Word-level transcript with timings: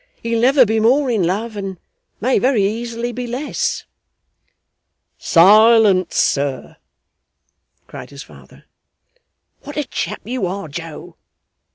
'He'll 0.23 0.41
never 0.41 0.65
be 0.65 0.79
more 0.79 1.11
in 1.11 1.21
love, 1.27 1.55
and 1.55 1.77
may 2.19 2.39
very 2.39 2.63
easily 2.65 3.11
be 3.11 3.27
less.' 3.27 3.85
'Silence, 5.19 6.15
sir!' 6.15 6.77
cried 7.85 8.09
his 8.09 8.23
father. 8.23 8.65
'What 9.61 9.77
a 9.77 9.83
chap 9.83 10.21
you 10.25 10.47
are, 10.47 10.67
Joe! 10.69 11.17